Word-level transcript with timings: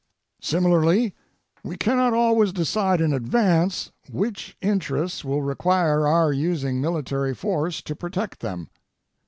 Similarly, 0.41 1.13
we 1.63 1.77
cannot 1.77 2.11
always 2.11 2.51
decide 2.51 3.01
in 3.01 3.13
advance 3.13 3.91
which 4.09 4.57
interests 4.59 5.23
will 5.23 5.43
require 5.43 6.07
our 6.07 6.33
using 6.33 6.81
military 6.81 7.35
force 7.35 7.83
to 7.83 7.95
protect 7.95 8.39
them. 8.39 8.67